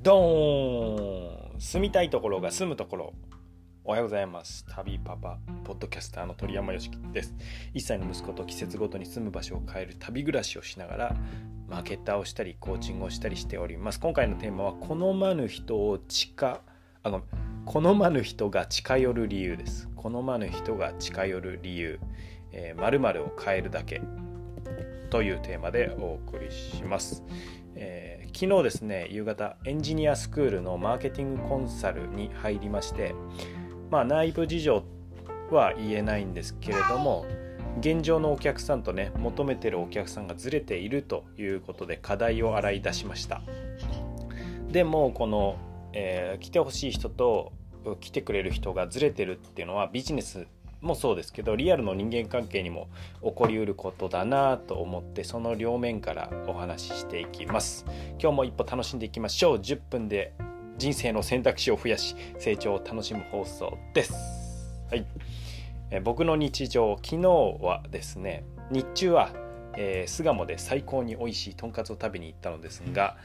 [0.00, 3.14] ドーン住みたいところが住むところ。
[3.84, 4.64] おはようございます。
[4.68, 7.34] 旅パパポッドキャスターの鳥山よしきです。
[7.74, 11.16] 1歳の息子と季節ごとに住む場所を変える旅暮らしをしながら
[11.68, 13.98] マーケッターをしたりコーチングをしたりしております。
[13.98, 16.60] 今回のテーマは好まぬ人を近
[17.02, 17.26] あごめん
[17.64, 19.88] 好まぬ人が近寄る理由です。
[19.96, 21.98] 好まぬ人が近寄る理由。
[22.76, 24.00] 〇〇を変えるだけ
[25.10, 27.22] というテーマでお送りします、
[27.74, 33.14] えー、昨日ですね夕方エンジニアスクールのマーケティングコンサルに入りまして
[33.90, 34.84] まあ内部事情
[35.50, 37.26] は言えないんですけれども
[37.80, 43.40] 現状のお客さんとね求めてるお客さんがずれているということで課題を洗い出しました。
[44.68, 45.56] でもこの、
[45.92, 47.52] えー、来てほしい人と
[48.00, 50.46] 来てくれる人がずれてるっていうのはビジネス
[50.80, 52.88] もそうですけどリアルの人間関係にも
[53.22, 57.84] 起こりうることだなと思ってその両面からお話ししていきます。
[58.20, 59.56] 今日も一歩楽しんでいきましょう。
[59.58, 60.32] 10分で
[60.78, 64.12] 人生の選択肢を増やし成長を楽しむ放送です。
[64.90, 65.04] はい。
[65.90, 67.28] え僕の日常昨日
[67.60, 69.32] はですね日中は
[69.80, 73.16] えー、巣鴨で最高に美味しいとんかつを食べに行ったのですが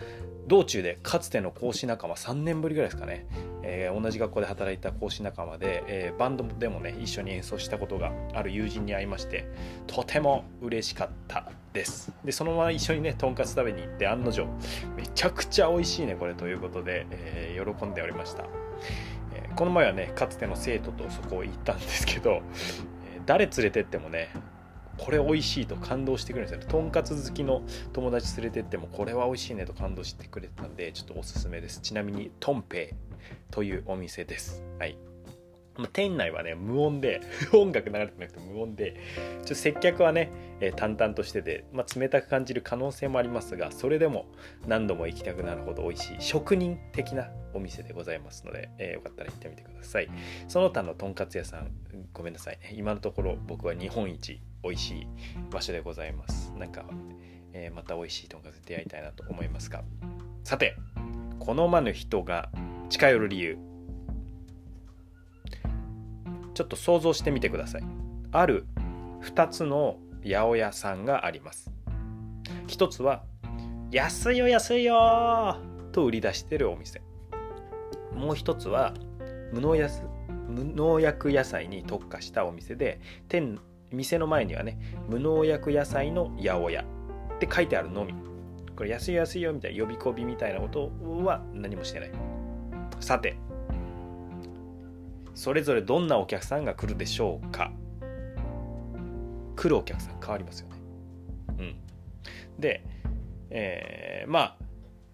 [0.47, 3.25] 道中でかつての講師仲間3年ぶりぐらいですかね、
[3.63, 9.47] えー、同じ学校で働いた講師仲間で、えー、バンドでもね一緒に演奏したことがある友人に会いまして
[9.87, 12.11] とても嬉しかったです。
[12.23, 14.45] でそのまま一緒にねとんかつ食べに行って案の定
[14.95, 18.43] めちゃくちゃ美味しいねこれということで、えー、喜んでおりました、
[19.33, 22.43] えこの前はねかつての生徒とそこを行ったんですけど、
[23.25, 24.29] 誰連れてってもね
[24.97, 26.71] これ美味しいと感動してくれるんですよ。
[26.71, 27.63] とんかつ好きの
[27.93, 31.81] 友達連れてってもこれは美味しいねと感動してくれたんでちょっとおすすめです。
[31.81, 32.95] ちなみにトンペイ
[33.51, 34.63] というお店です。
[34.79, 34.97] はい。
[35.91, 44.27] 店内はね無音で 音楽流れてなくて無音でちょっと接客はね、えー、淡々としてて、まあ、冷たく感じる可能性もありますがそれでも
[44.67, 50.09] 何度も行きたくなるほど美味しい職人的なお店でございますので、えー、よかったら行ってみてください。
[50.47, 51.71] その他のとんかつ屋さん
[52.13, 52.59] ごめんなさい。
[52.59, 55.07] ね今のところ僕は日本一美味しい
[55.51, 56.51] 場所でございます。
[56.57, 56.85] なんか、
[57.51, 59.83] えー、また美味しいとんかつ出会いたいなと思いますが。
[60.43, 60.75] さて
[61.39, 62.49] 好まぬ人が
[62.89, 63.57] 近寄る理由。
[66.53, 67.83] ちょっと想像してみてください。
[68.31, 68.65] ある
[69.23, 71.71] 2つの八百屋さんがあります。
[72.67, 73.23] 一つは
[73.91, 75.57] 安いよ安いよ
[75.91, 77.01] と売り出してるお店。
[78.13, 78.93] もう一つは
[79.51, 80.07] 無農薬
[80.47, 83.59] 無農薬野菜に特化したお店で店
[83.93, 84.77] 店の前にはね
[85.07, 86.85] 無農薬野菜の八百屋っ
[87.39, 88.13] て書いてあるのみ。
[88.75, 90.91] これ安い安いよみたいな呼び込みみたいなこと
[91.23, 92.11] は何もしてない。
[92.99, 93.37] さて
[95.35, 97.71] それぞれどんなお客さんが来るでしょうか。
[99.55, 100.75] 来るお客さん変わりますよね。
[101.59, 101.75] うん。
[102.59, 102.83] で、
[103.49, 104.57] えー、まあ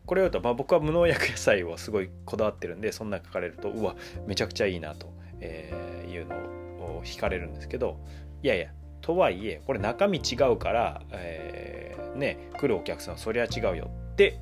[0.06, 8.00] これを言うと、まあ、僕は無農薬野菜をすごいこだわってるんでそんな書かれるとうわめちゃくちゃいいなと、えー、いうのを惹かれるんですけど
[8.42, 8.68] いやいや
[9.02, 14.40] とはいえこれ中身違うから、えー、ね来るお客さんそりゃ違うよって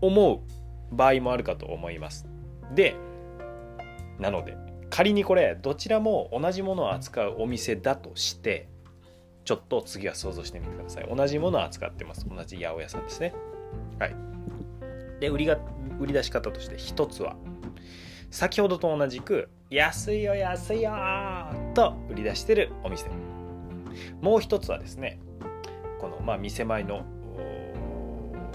[0.00, 2.26] 思う場合もあるかと思います。
[2.74, 2.94] で
[4.18, 4.56] なので
[4.90, 8.68] 仮にこれどちらも同じものを扱うお店だとして
[9.44, 11.08] ちょっと次は想像してみてください。
[11.14, 12.26] 同じものを扱ってます。
[12.28, 13.34] 同じ八百屋さんですね。
[13.98, 14.14] はい。
[15.20, 15.58] で売りが
[15.98, 17.36] 売り出し方として一つは
[18.30, 20.92] 先ほどと同じく安いよ安いよ
[21.74, 23.06] と売り出してるお店。
[24.20, 25.20] もう一つはですね
[26.00, 27.04] このまあ店前の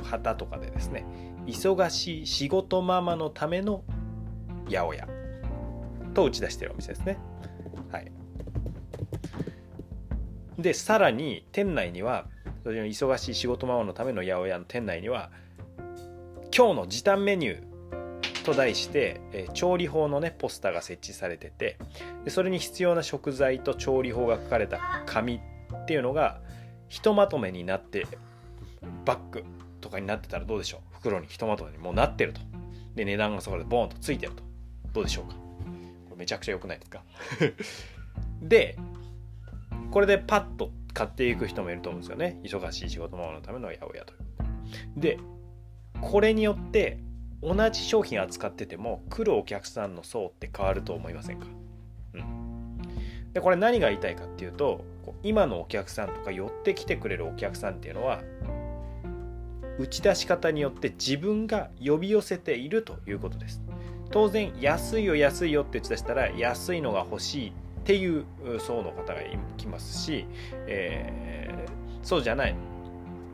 [0.04, 1.06] 旗とかでですね
[1.46, 3.84] 忙しい仕事ママのための
[4.66, 5.08] 八百屋
[6.14, 7.18] と打ち出してるお店ですね。
[7.92, 8.12] はい。
[10.58, 12.26] でさらに店内には
[12.66, 15.32] 忙しい仕事ママのための八百屋の店内には
[16.56, 17.69] 今日の時短メニュー
[18.44, 21.78] と題して、え、調理法のねポスターが設置されてて
[22.26, 26.40] でそれに必要な食材と調理法が書かれた紙っていうのが
[26.88, 28.08] ひとまとめになって
[29.06, 29.44] バッグ
[29.82, 30.96] とかになってたらどうでしょう？
[30.96, 32.42] 袋にひとまとめにもうなってると。
[32.96, 34.44] で値段がそこでボーンとついてると。
[34.94, 35.34] どうでしょうか？
[35.36, 35.40] こ
[36.12, 37.04] れめちゃくちゃ良くないですか？
[38.42, 38.78] で
[39.92, 42.40] これでパッと買っていく人もいると思うんですよね。
[42.44, 45.00] 忙しい仕事ママのための八百屋という。
[45.00, 45.20] で
[46.02, 46.98] これによって
[47.42, 51.48] 同じ商品扱ってても来るお客さんの層って変わると思いませんか、
[52.14, 52.78] うん、
[53.34, 54.84] でこれ何が言いたいかっていうと
[55.24, 58.22] 今のお客さんとか寄ってきてくれるお客さんっていうのは
[59.78, 63.62] 打ち出し方によって自分が呼び寄せているということです。
[64.12, 67.54] 当然安いよ安いよって打ち出したら安いのが欲しいっ
[67.86, 68.26] ていう
[68.60, 69.22] 層の方が
[69.56, 70.26] 来ますし、
[70.68, 72.56] えー、そうじゃない。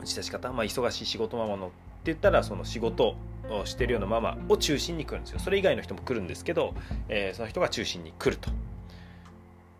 [0.00, 1.74] 打ち出し方、まあ、忙しい仕事ママのって
[2.04, 3.16] 言ったらその仕事
[3.50, 5.38] をしてるようなママを中心に来るんですよ。
[5.38, 6.74] それ以外の人も来るんですけど、
[7.08, 8.50] えー、その人が中心に来ると。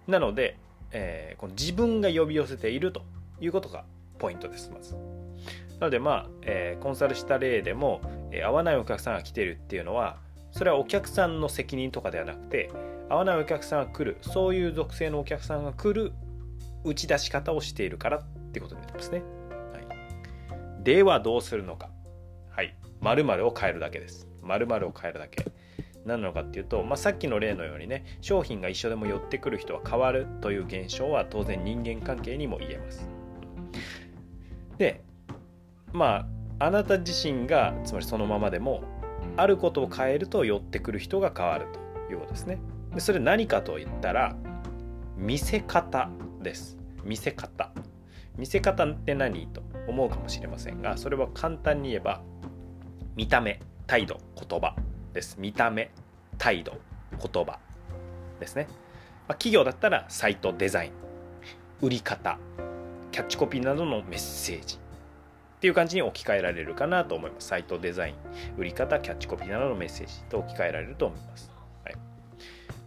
[0.07, 0.57] なので、
[0.93, 3.03] えー、この自分が呼び寄せていると
[3.41, 3.85] いうことが
[4.19, 4.95] ポイントですまず。
[4.95, 8.01] なのでまあ、えー、コンサルした例でも、
[8.33, 10.17] えー、合わないお客さんが来てるっていうのは
[10.53, 12.71] それはお客さんの責任とかではなくて
[13.11, 16.13] 合わないお客さんが来るそういう属性のお客さんが来る
[16.85, 18.23] 打ち出し方をしているからっ
[18.53, 19.23] てことになりますね、
[19.73, 19.81] は
[20.81, 21.91] い、ではどうするのか。
[23.07, 24.27] 〇〇を変えるだけです。
[24.43, 25.45] 〇〇を変えるだけ。
[26.05, 33.09] 何なのかっていうと、まあ、さっきの例のようにね商品が一緒でも寄ってくる人は変わるという現象は当然人間関係にも言えます。
[34.79, 35.03] で
[35.93, 36.27] ま
[36.59, 38.83] ああなた自身がつまりそのままでも
[39.37, 42.59] あることを変えると寄ってくる人が変わるということですね。
[42.93, 44.35] でそれ何かと言ったら
[45.17, 46.11] 見せ方
[46.43, 46.77] です。
[47.05, 47.73] 見せ方。
[48.37, 52.23] 見せ方って何と思うかもしれませんがそれは簡単に言えば
[53.17, 54.77] 見た目態度言葉
[55.13, 55.91] です見た目
[56.39, 56.79] 態度
[57.11, 57.59] 言葉
[58.39, 58.67] ですね、
[59.27, 60.93] まあ、企業だったらサイトデザイン
[61.81, 62.39] 売り方
[63.11, 64.79] キャッチコピーなどのメッセージ
[65.57, 67.49] っていう感じに置き換えられるかなと思います。
[67.49, 68.15] サイトデザイン、
[68.59, 71.51] 売り方、キャッチコピーなどのメッセージと置き換えられると思います。
[71.83, 71.97] はい、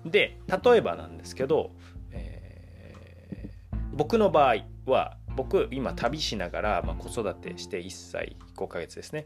[0.06, 1.72] で、例えばなんですけど、
[2.12, 9.26] えー、僕の場合は、僕今旅しながら、まあ、子育てして1歳5ヶ月ですね。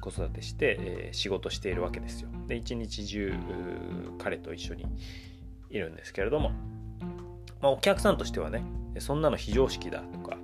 [0.00, 2.30] 子育てして、えー、仕事しているわけですよ。
[2.46, 3.34] で一日中
[4.16, 4.86] 彼と一緒に
[5.68, 6.52] いるんですけれども、
[7.60, 8.64] まあ、お客さんとしてはね
[9.00, 10.38] そんなの非常識だとか、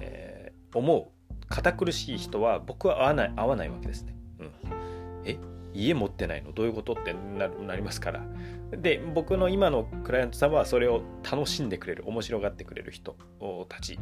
[0.00, 1.08] えー、思う。
[1.50, 4.16] 堅苦しい人は僕は合わない合わないわけですね。
[4.38, 4.50] うん、
[5.26, 5.36] え？
[5.74, 6.52] 家持ってないの？
[6.52, 6.94] どういうこと？
[6.94, 8.24] ってなりますから。
[8.70, 13.16] で僕の今のクライアントさんはそれを楽しんでくれる面白がってくれる人
[13.68, 13.98] たち、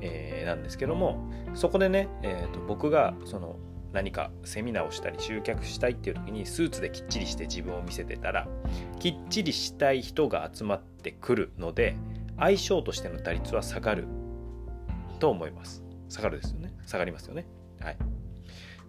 [0.00, 3.56] えー、なんですけどもそこでね、えーと、僕がその
[3.92, 8.48] 何かセミナーをしたり集客したいっていう時にスーツできっちりして自分を見せてたら
[9.00, 11.96] きっちりしたい人が集まってくるので
[12.38, 14.06] 相性としての打率は下がる
[15.18, 15.84] と思います。
[16.08, 16.72] 下がるですよね。
[16.86, 17.46] 下がりますよね。
[17.80, 17.98] はい。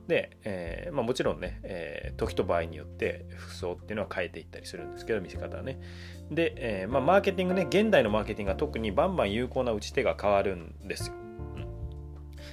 [0.07, 5.79] で、えーまあ、もちろんね、えー、時と場合によって服装っていうのは変えていったりするんですけど見せ方はね。
[6.29, 11.15] で、えーまあ、マーケティングね現代のマーケティングは特にバンバン有効な打ち手が変わるんですよ、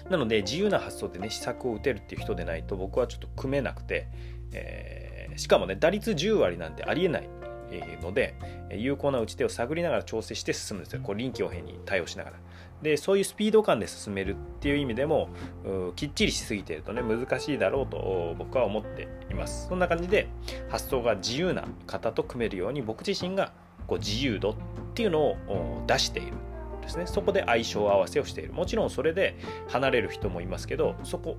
[0.04, 4.08] うん、なので自由な発想でね施策を打てるっていう人でないと僕はちょっと組めなくて、
[4.52, 7.28] え、しかもね打率10割なんてありえない。
[8.02, 8.34] ので
[8.70, 11.00] 有効な打ち手を探りながら調整して進むんですよ。
[11.02, 12.36] こう臨機応変に対応しながら。
[12.82, 15.30] でそういうスピード感で進めるっていう意味でも
[15.96, 19.68] きっちりしすぎてるとね難しいだろうと僕は思っています。
[19.68, 20.28] そんな感じで
[20.68, 23.52] 発想が自由な方と組めるように僕自身が
[23.86, 24.54] こう自由度っ
[24.94, 26.34] ていうのを出している
[26.82, 27.06] ですね。
[27.06, 28.52] そこで相性合わせをしている。
[28.52, 29.36] もちろんそれで
[29.68, 31.36] 離れる人もいますけどそこ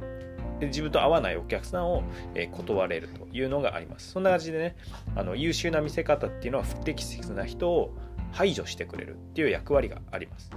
[0.68, 2.04] 自分と合わないお客さんを
[2.52, 4.12] 断れるというのがあります。
[4.12, 4.76] そんな感じでね
[5.16, 7.96] あの優秀な見せ方っていうのは不適切な人を
[8.32, 10.52] 排除してくれるっていう役割があります。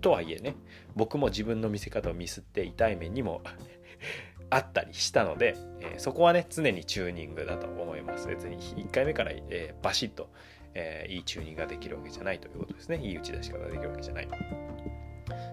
[0.00, 0.54] とはいえね
[0.94, 3.42] 僕も自分の見せ方をミスって痛い面にも
[4.50, 8.28] あったりしたので、え、そこはね常にチューニングだと思います。
[8.28, 10.30] 別に1回目から、え、バシッと、
[10.72, 12.98] え、いいチューニングができるわけじゃないということですね。
[13.02, 14.28] いい打ち出し方ができるわけじゃない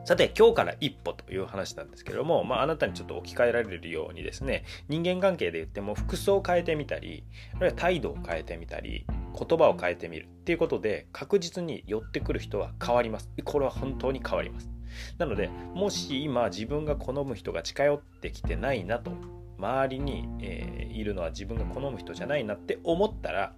[0.05, 7.24] さて今日から一歩という話なんですけれども、まあ、あなたにちょっと置き換えられるようにですね人間関係で言っても服装を変えてみたり
[7.55, 13.31] あるいは態度を変えてみたり言葉を変えてみるっていうことで確実に寄ってくる人は変わります。
[13.43, 14.69] これは本当に変わります。
[15.17, 19.12] なのでもし今自分が好む人が近寄ってきてないなと
[19.57, 23.53] 周りに、えー、いるのは自分が好む人じゃないなって思ったら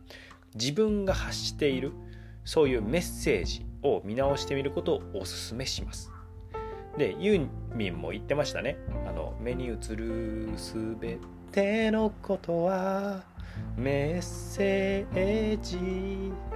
[0.56, 1.92] 自分が発している
[2.46, 6.17] そういうメッセージを見直してみることをお勧めします。
[6.98, 8.77] でユーミンも言ってましたね。
[9.08, 11.18] あの目に映るすべ
[11.51, 13.24] てのことは
[13.75, 15.77] メッセージ。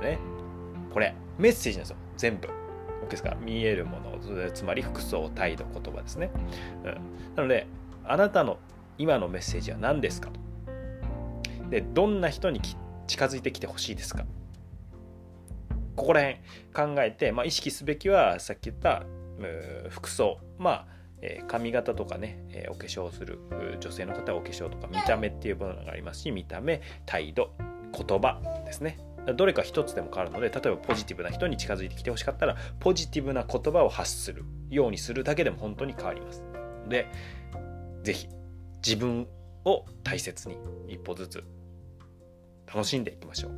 [0.01, 0.17] ね。
[0.91, 1.95] これメッセージなんですよ。
[2.17, 2.47] 全部。
[3.05, 4.11] OK ですか見えるもの
[4.53, 6.31] つまり服装態度言葉ですね、
[6.83, 7.67] うん、なので
[8.05, 8.57] あなたの
[8.97, 10.39] 今のメッセージは何ですかと。
[11.69, 12.61] でどんな人に
[13.07, 14.25] 近づいてきてほしいですか。
[15.95, 16.21] ここら
[16.73, 19.03] 辺考えて、まあ、意識すべきはさっき言った
[19.89, 20.87] 服装まあ
[21.21, 23.39] え髪型とかね、えお化粧する
[23.79, 27.51] 女性の方はお化粧とか見た目っていうものがありますし見た目態度
[27.95, 28.99] 言葉ですね。
[29.35, 36.43] どれか一つでも変わるので例えばポジティブな人に近づいてきてほしかったらポジティブな言葉を発するようにするだけでも本当に変わります。
[36.87, 37.07] で
[38.03, 38.27] 是非
[38.83, 39.27] 自分
[39.63, 40.57] を大切に
[40.87, 41.43] 一歩ずつ
[42.65, 43.51] 楽しんでいきましょう。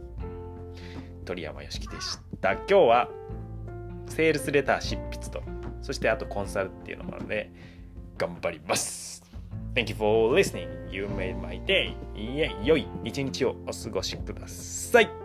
[1.24, 2.54] 鳥山よしきでした。
[2.54, 3.10] 今日は
[4.08, 5.42] セールスレター執筆と
[5.84, 7.52] そしてあとコンサルっていうのもあるので、
[8.18, 9.24] 頑張ります
[9.76, 10.68] Thank you for listening.
[10.92, 11.94] You made my day.
[12.16, 15.23] いえ、良い一日をお過ごしください。